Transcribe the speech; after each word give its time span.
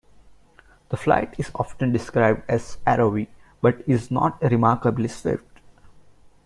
The 0.89 0.97
flight 0.97 1.35
is 1.39 1.51
often 1.53 1.91
described 1.91 2.41
as 2.49 2.79
arrowy, 2.87 3.29
but 3.61 3.87
is 3.87 4.09
not 4.09 4.41
remarkably 4.41 5.07
swift. 5.07 5.59